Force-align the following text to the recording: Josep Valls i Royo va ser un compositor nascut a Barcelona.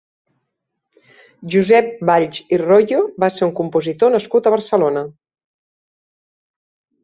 Josep 1.55 1.91
Valls 2.11 2.41
i 2.57 2.59
Royo 2.63 3.03
va 3.27 3.31
ser 3.37 3.45
un 3.51 3.53
compositor 3.61 4.17
nascut 4.19 4.49
a 4.53 4.57
Barcelona. 4.59 5.07